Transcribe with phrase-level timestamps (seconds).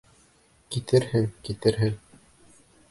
[0.75, 1.95] Китерһең, китерһең!